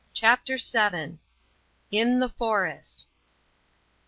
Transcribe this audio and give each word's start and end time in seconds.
CHAPTER 0.15 0.57
VII. 0.57 1.19
IN 1.91 2.19
THE 2.19 2.29
FOREST. 2.29 3.07